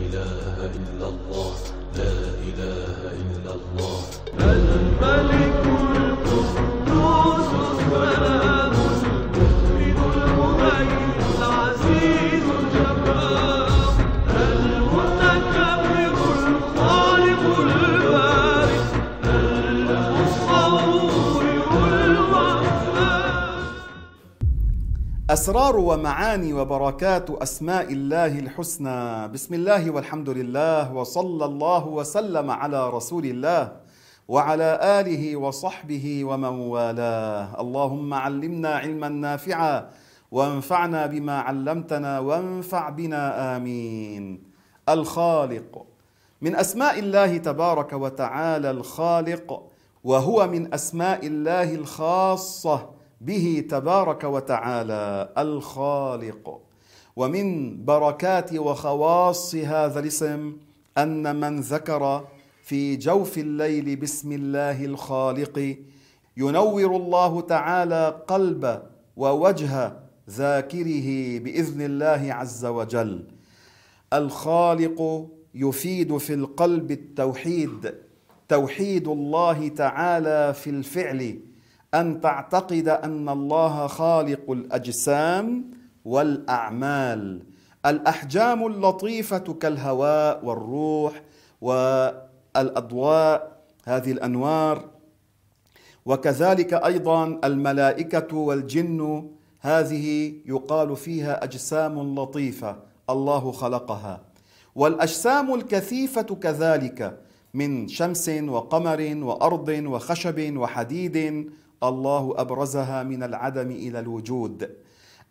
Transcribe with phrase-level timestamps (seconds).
[0.00, 1.54] إله إلا الله.
[1.96, 2.14] لا
[2.48, 4.00] إله إلا الله.
[4.40, 6.13] الملك
[25.34, 29.28] أسرار ومعاني وبركات أسماء الله الحسنى.
[29.28, 33.72] بسم الله والحمد لله وصلى الله وسلم على رسول الله
[34.28, 37.60] وعلى آله وصحبه ومن والاه.
[37.60, 39.90] اللهم علمنا علما نافعا
[40.30, 44.42] وانفعنا بما علمتنا وانفع بنا آمين.
[44.88, 45.86] الخالق.
[46.42, 49.62] من أسماء الله تبارك وتعالى الخالق
[50.04, 52.94] وهو من أسماء الله الخاصة.
[53.24, 56.60] به تبارك وتعالى الخالق.
[57.16, 57.46] ومن
[57.84, 60.56] بركات وخواص هذا الاسم
[60.98, 62.24] أن من ذكر
[62.62, 65.76] في جوف الليل بسم الله الخالق
[66.36, 68.82] ينور الله تعالى قلب
[69.16, 69.96] ووجه
[70.30, 73.24] ذاكره بإذن الله عز وجل.
[74.12, 77.94] الخالق يفيد في القلب التوحيد
[78.48, 81.38] توحيد الله تعالى في الفعل
[81.94, 85.64] أن تعتقد أن الله خالق الأجسام
[86.04, 87.42] والأعمال.
[87.86, 91.22] الأحجام اللطيفة كالهواء والروح
[91.60, 94.84] والأضواء هذه الأنوار.
[96.06, 102.76] وكذلك أيضا الملائكة والجن هذه يقال فيها أجسام لطيفة
[103.10, 104.20] الله خلقها.
[104.74, 107.18] والأجسام الكثيفة كذلك
[107.54, 111.50] من شمس وقمر وأرض وخشب وحديد
[111.84, 114.70] الله أبرزها من العدم إلى الوجود.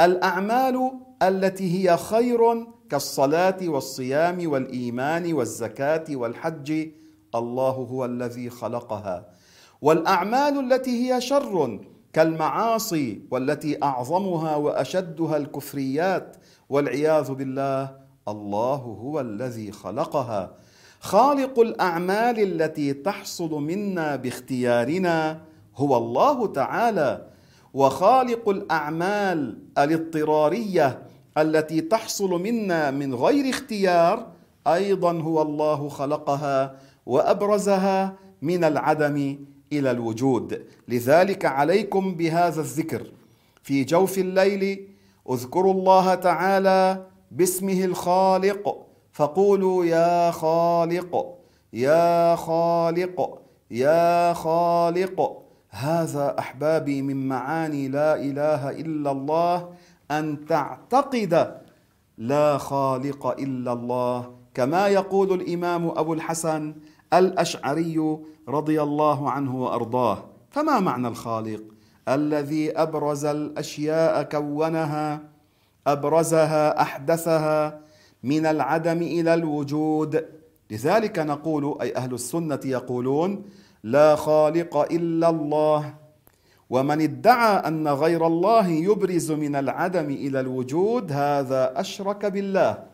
[0.00, 0.90] الأعمال
[1.22, 6.88] التي هي خير كالصلاة والصيام والإيمان والزكاة والحج
[7.34, 9.26] الله هو الذي خلقها.
[9.82, 11.80] والأعمال التي هي شر
[12.12, 16.36] كالمعاصي والتي أعظمها وأشدها الكفريات
[16.68, 17.96] والعياذ بالله
[18.28, 20.54] الله هو الذي خلقها.
[21.00, 25.40] خالق الأعمال التي تحصل منا باختيارنا
[25.80, 27.26] هو الله تعالى
[27.74, 31.02] وخالق الأعمال الاضطرارية
[31.38, 34.26] التي تحصل منا من غير اختيار
[34.66, 36.74] أيضا هو الله خلقها
[37.06, 39.38] وأبرزها من العدم
[39.72, 40.62] إلى الوجود.
[40.88, 43.06] لذلك عليكم بهذا الذكر.
[43.62, 44.88] في جوف الليل
[45.30, 51.38] اذكروا الله تعالى باسمه الخالق فقولوا يا خالق
[51.72, 53.38] يا خالق
[53.70, 55.42] يا خالق.
[55.70, 59.68] هذا أحبابي من معاني لا إله إلا الله
[60.10, 61.60] أن تعتقد
[62.18, 64.34] لا خالق إلا الله.
[64.54, 66.74] كما يقول الإمام أبو الحسن
[67.14, 70.24] الأشعري رضي الله عنه وأرضاه.
[70.50, 71.62] فما معنى الخالق؟
[72.08, 75.22] الذي أبرز الأشياء كونها
[75.86, 77.80] أبرزها أحدثها
[78.22, 80.24] من العدم إلى الوجود.
[80.70, 83.44] لذلك نقول أي أهل السنة يقولون
[83.82, 85.94] لا خالق إلا الله.
[86.70, 92.84] ومن ادعى أن غير الله يبرز من العدم إلى الوجود هذا أشرك بالله.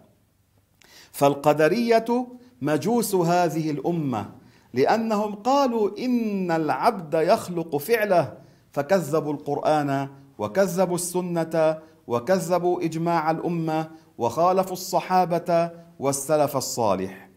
[1.12, 2.26] فالقدرية
[2.62, 4.30] مجوس هذه الأمة
[4.74, 8.38] لأنهم قالوا إن العبد يخلق فعله.
[8.72, 10.08] فكذبوا القرآن
[10.38, 17.28] وكذبوا السنة وكذبوا إجماع الأمة وخالفوا الصحابة والسلف الصالح.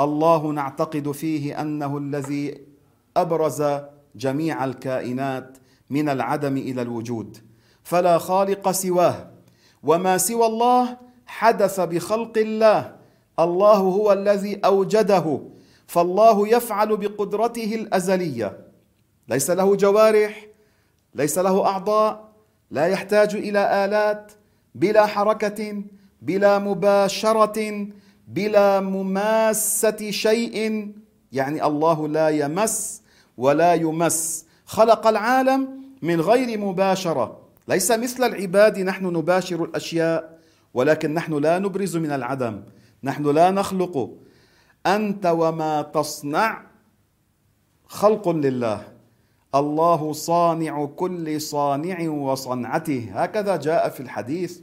[0.00, 2.67] الله نعتقد فيه أنه الذي
[3.22, 3.64] أبرز
[4.16, 5.58] جميع الكائنات
[5.90, 7.38] من العدم إلى الوجود
[7.82, 9.30] فلا خالق سواه
[9.82, 10.96] وما سوى الله
[11.26, 12.96] حدث بخلق الله
[13.38, 15.40] الله هو الذي أوجده
[15.86, 18.58] فالله يفعل بقدرته الأزلية.
[19.28, 20.46] ليس له جوارح
[21.14, 22.28] ليس له أعضاء
[22.70, 24.32] لا يحتاج إلى آلات
[24.74, 25.82] بلا حركة
[26.22, 27.86] بلا مباشرة
[28.28, 30.92] بلا مماسة شيء
[31.32, 33.02] يعني الله لا يمس
[33.38, 34.46] ولا يمس.
[34.66, 35.68] خلق العالم
[36.02, 37.38] من غير مباشرة.
[37.68, 40.38] ليس مثل العباد نحن نباشر الأشياء
[40.74, 42.62] ولكن نحن لا نبرز من العدم.
[43.04, 44.10] نحن لا نخلق.
[44.86, 46.62] أنت وما تصنع
[47.86, 48.82] خلق لله.
[49.54, 53.10] الله صانع كل صانع وصنعته.
[53.14, 54.60] هكذا جاء في الحديث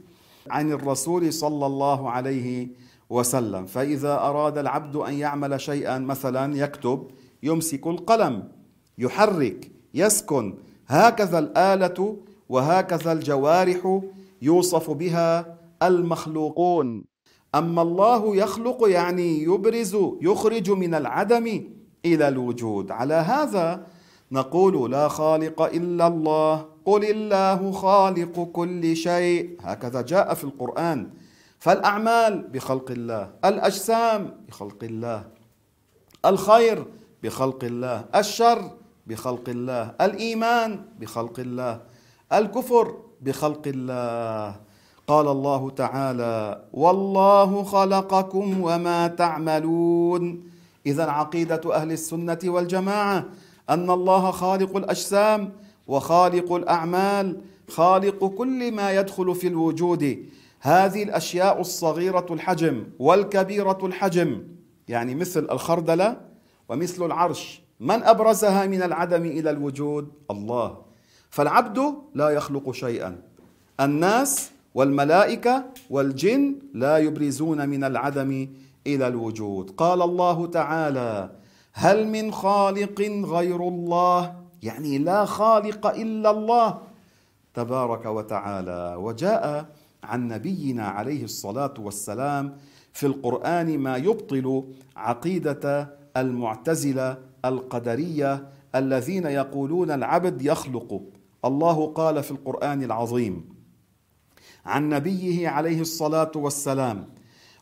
[0.50, 2.68] عن الرسول صلى الله عليه
[3.10, 3.66] وسلم.
[3.66, 7.10] فإذا أراد العبد أن يعمل شيئا مثلا يكتب
[7.42, 8.55] يمسك القلم.
[8.98, 10.54] يحرك يسكن.
[10.86, 12.16] هكذا الآلة
[12.48, 14.00] وهكذا الجوارح
[14.42, 17.04] يوصف بها المخلوقون.
[17.54, 21.64] أما الله يخلق يعني يبرز يخرج من العدم
[22.04, 22.90] إلى الوجود.
[22.90, 23.86] على هذا
[24.32, 29.56] نقول لا خالق إلا الله قل الله خالق كل شيء.
[29.60, 31.10] هكذا جاء في القرآن.
[31.58, 35.24] فالأعمال بخلق الله الأجسام بخلق الله
[36.24, 36.86] الخير
[37.22, 38.70] بخلق الله الشر
[39.06, 41.80] بخلق الله الإيمان بخلق الله
[42.32, 44.56] الكفر بخلق الله.
[45.06, 50.50] قال الله تعالى والله خلقكم وما تعملون
[50.86, 53.24] اذا عقيدة أهل السنة والجماعة
[53.70, 55.52] أن الله خالق الأجسام
[55.86, 60.26] وخالق الأعمال خالق كل ما يدخل في الوجود.
[60.60, 64.42] هذه الأشياء الصغيرة الحجم والكبيرة الحجم
[64.88, 66.20] يعني مثل الخردلة
[66.68, 67.65] ومثل العرش.
[67.80, 70.78] من أبرزها من العدم إلى الوجود؟ الله.
[71.30, 73.18] فالعبد لا يخلق شيئا.
[73.80, 78.48] الناس والملائكة والجن لا يبرزون من العدم
[78.86, 79.70] إلى الوجود.
[79.70, 81.30] قال الله تعالى
[81.72, 86.78] هل من خالق غير الله؟ يعني لا خالق إلا الله
[87.54, 88.96] تبارك وتعالى.
[88.98, 89.66] وجاء
[90.04, 92.56] عن نبينا عليه الصلاة والسلام
[92.92, 94.64] في القرآن ما يبطل
[94.96, 101.02] عقيدة المعتزلة القدرية الذين يقولون العبد يخلق.
[101.44, 103.48] الله قال في القرآن العظيم
[104.64, 107.06] عن نبيه عليه الصلاة والسلام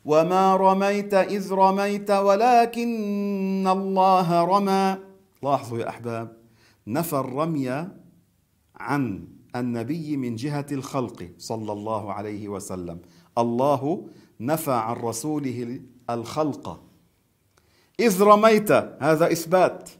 [0.04, 4.96] وما رميت إذ رميت ولكن الله رمى.
[5.42, 6.36] لاحظوا يا أحباب
[6.86, 7.88] نفى الرمي
[8.76, 12.98] عن النبي من جهة الخلق صلى الله عليه وسلم.
[13.38, 14.08] الله
[14.40, 16.83] نفى عن رسوله الخلق.
[18.00, 19.90] إذ رميت هذا إثبات.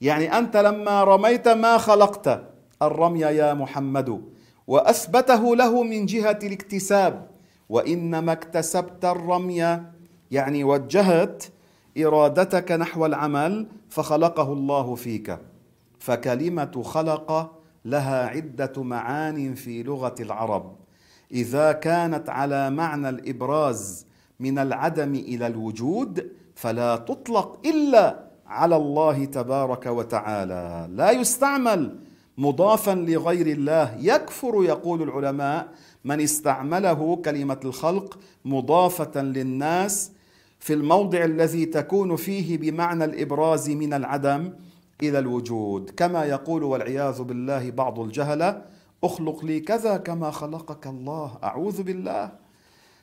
[0.00, 2.42] يعني أنت لما رميت ما خلقت.
[2.82, 4.22] الرمي يا محمد
[4.66, 7.30] وأثبته له من جهة الاكتساب.
[7.68, 9.80] وإنما اكتسبت الرمي
[10.30, 11.44] يعني وجهت
[11.98, 15.38] إرادتك نحو العمل فخلقه الله فيك.
[15.98, 20.76] فكلمة خلق لها عدة معان في لغة العرب.
[21.32, 24.06] إذا كانت على معنى الإبراز
[24.40, 30.88] من العدم إلى الوجود فلا تطلق إلا على الله تبارك وتعالى.
[30.90, 31.98] لا يستعمل
[32.38, 33.96] مضافا لغير الله.
[34.00, 35.68] يكفر يقول العلماء
[36.04, 40.12] من استعمله كلمة الخلق مضافة للناس
[40.60, 44.52] في الموضع الذي تكون فيه بمعنى الإبراز من العدم
[45.02, 45.90] إلى الوجود.
[45.96, 48.62] كما يقول والعياذ بالله بعض الجهلة
[49.04, 52.32] اخلق لي كذا كما خلقك الله أعوذ بالله.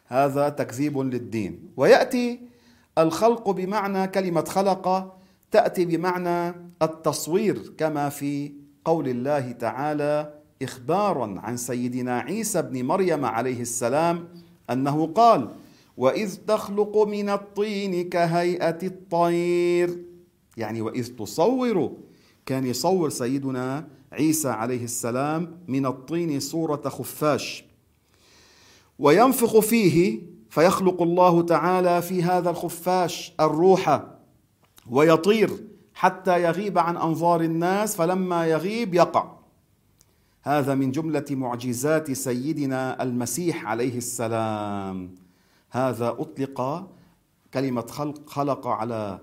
[0.07, 1.59] هذا تكذيب للدين.
[1.77, 2.50] ويأتي
[2.97, 5.15] الخلق بمعنى كلمة خلق
[5.51, 8.53] تأتي بمعنى التصوير كما في
[8.85, 14.27] قول الله تعالى اخبارا عن سيدنا عيسى بن مريم عليه السلام
[14.69, 15.49] أنه قال
[15.97, 20.05] وإذ تخلق من الطين كهيئة الطير
[20.57, 21.97] يعني وإذ تصور
[22.45, 27.65] كان يصور سيدنا عيسى عليه السلام من الطين صورة خفاش.
[28.99, 34.03] وينفخ فيه فيخلق الله تعالى في هذا الخفاش الروح
[34.89, 35.49] ويطير
[35.93, 39.31] حتى يغيب عن أنظار الناس فلما يغيب يقع.
[40.43, 45.15] هذا من جملة معجزات سيدنا المسيح عليه السلام.
[45.71, 46.87] هذا أطلق
[47.53, 49.19] كلمة خلق خلق على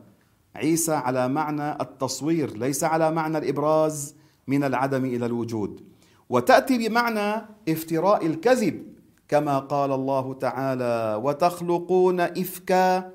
[0.55, 4.14] عيسى على معنى التصوير ليس على معنى الإبراز
[4.46, 5.81] من العدم إلى الوجود.
[6.29, 8.97] وتأتي بمعنى افتراء الكذب.
[9.29, 13.13] كما قال الله تعالى وتخلقون إفكا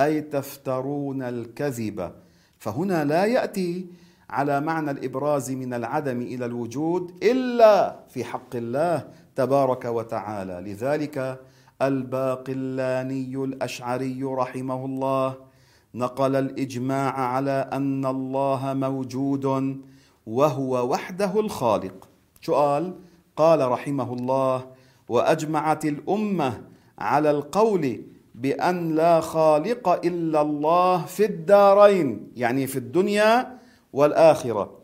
[0.00, 2.12] أي تفترون الكذب.
[2.58, 3.86] فهنا لا يأتي
[4.30, 10.72] على معنى الإبراز من العدم إلى الوجود إلا في حق الله تبارك وتعالى.
[10.72, 11.40] لذلك
[11.82, 15.34] الباقلاني الأشعري رحمه الله
[15.94, 19.44] نقل الإجماع على أن الله موجود
[20.26, 22.08] وهو وحده الخالق.
[22.48, 22.94] قال
[23.36, 24.66] قال رحمه الله
[25.12, 26.62] وأجمعت الأمة
[26.98, 28.04] على القول
[28.34, 33.58] بأن لا خالق إلا الله في الدارين يعني في الدنيا
[33.92, 34.78] والآخرة.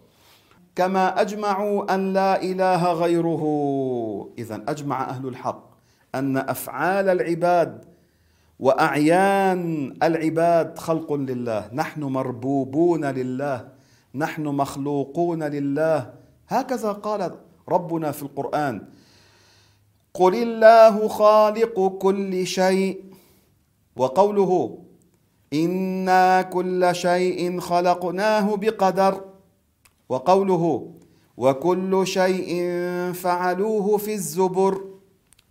[0.76, 3.42] كما أجمعوا أن لا إله غيره.
[4.38, 5.64] اذا أجمع أهل الحق
[6.14, 7.84] أن أفعال العباد
[8.60, 11.70] وأعيان العباد خلق لله.
[11.72, 13.68] نحن مربوبون لله
[14.14, 16.10] نحن مخلوقون لله.
[16.48, 17.32] هكذا قال
[17.68, 18.97] ربنا في القرآن
[20.14, 23.04] قل الله خالق كل شيء
[23.96, 24.78] وقوله
[25.52, 29.24] أنا كل شيء خلقناه بقدر
[30.08, 30.92] وقوله
[31.36, 32.62] وكل شيء
[33.12, 34.84] فعلوه في الزبر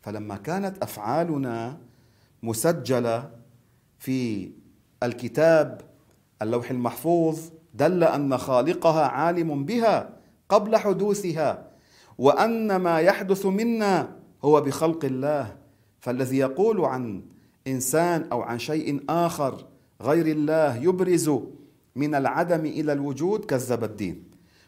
[0.01, 1.77] فلما كانت افعالنا
[2.43, 3.29] مسجله
[3.99, 4.51] في
[5.03, 5.81] الكتاب
[6.41, 7.39] اللوح المحفوظ
[7.73, 10.09] دل ان خالقها عالم بها
[10.49, 11.67] قبل حدوثها
[12.17, 15.55] وان ما يحدث منا هو بخلق الله
[15.99, 17.21] فالذي يقول عن
[17.67, 19.65] إنسان أو عن شيء آخر
[20.01, 21.31] غير الله يبرز
[21.95, 24.23] من العدم إلى الوجود كذب الدين.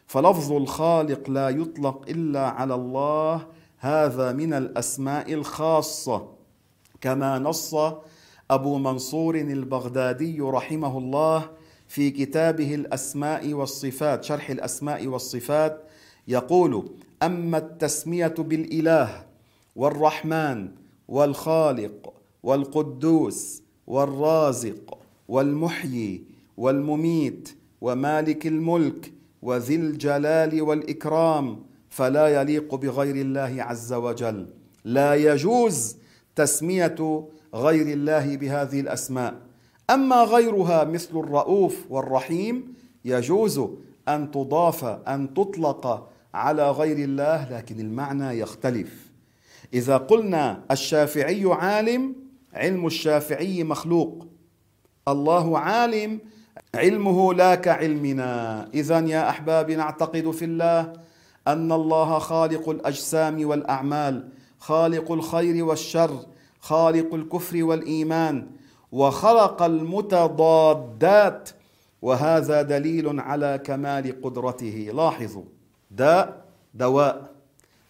[0.06, 3.46] فلفظ الخالق لا يطلق إلا على الله
[3.78, 6.28] هذا من الأسماء الخاصة.
[7.00, 7.74] كما نص
[8.50, 11.50] أبو منصور البغدادي رحمه الله
[11.88, 15.82] في كتابه الأسماء والصفات شرح الأسماء والصفات
[16.28, 16.90] يقول
[17.22, 19.29] أما التسمية بالإله
[19.80, 20.68] والرحمن
[21.08, 26.24] والخالق والقدوس والرازق والمحيي
[26.56, 34.46] والمميت ومالك الملك وذي الجلال والإكرام فلا يليق بغير الله عز وجل.
[34.84, 35.96] لا يجوز
[36.36, 39.34] تسمية غير الله بهذه الأسماء.
[39.90, 43.60] أما غيرها مثل الرؤوف والرحيم يجوز
[44.08, 49.09] أن تضاف أن تطلق على غير الله لكن المعنى يختلف.
[49.74, 52.14] إذا قلنا الشافعي عالم
[52.54, 54.26] علم الشافعي مخلوق.
[55.08, 56.20] الله عالم
[56.74, 58.68] علمه لا كعلمنا.
[58.74, 60.92] اذا يا احبابي نعتقد في الله
[61.48, 66.26] أن الله خالق الأجسام والأعمال خالق الخير والشر
[66.60, 68.46] خالق الكفر والإيمان
[68.92, 71.50] وخلق المتضادات.
[72.02, 74.90] وهذا دليل على كمال قدرته.
[74.94, 75.44] لاحظوا
[75.90, 77.30] داء دواء.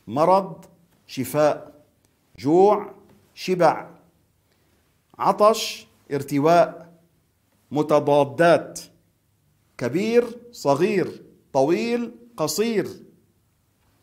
[0.06, 0.64] مرض
[1.10, 1.72] شفاء
[2.38, 2.90] جوع
[3.34, 3.86] شبع
[5.18, 6.92] عطش ارتواء
[7.70, 8.80] متضادات
[9.78, 12.88] كبير صغير طويل قصير.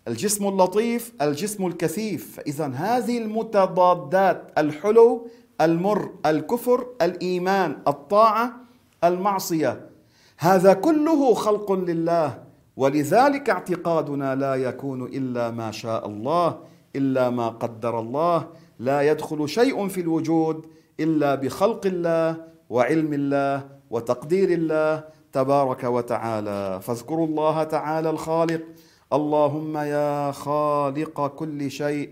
[0.07, 2.35] الجسم اللطيف الجسم الكثيف.
[2.35, 5.27] فاذا هذه المتضادات الحلو
[5.61, 8.55] المر الكفر الإيمان الطاعة
[9.03, 9.89] المعصية.
[10.37, 12.43] هذا كله خلق لله
[12.77, 16.76] ولذلك اعتقادنا لا يكون إلا ما شاء الله.
[16.97, 18.47] إلا ما قدر الله
[18.79, 20.65] لا يدخل شيء في الوجود
[20.99, 22.37] إلا بخلق الله
[22.69, 26.79] وعلم الله وتقدير الله تبارك وتعالى.
[26.81, 28.63] فاذكروا الله تعالى الخالق.
[29.13, 32.09] اللهم يا خالق كل شيء.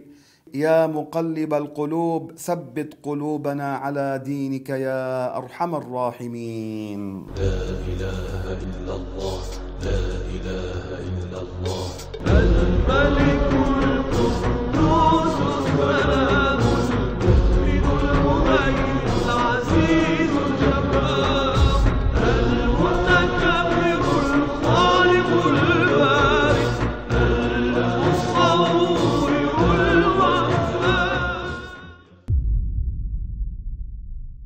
[0.54, 7.28] يا مقلب القلوب ثبت قلوبنا على دينك يا أرحم الراحمين.
[7.38, 7.60] لا
[7.92, 9.42] إله إلا الله.
[9.84, 10.15] لا